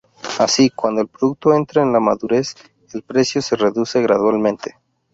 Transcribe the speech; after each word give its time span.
Así, 0.39 0.71
cuando 0.71 1.01
el 1.01 1.07
producto 1.09 1.53
entra 1.53 1.83
en 1.83 1.93
la 1.93 1.99
madurez, 1.99 2.55
el 2.91 3.03
precio 3.03 3.39
se 3.39 3.55
reduce 3.55 4.01
gradualmente. 4.01 4.79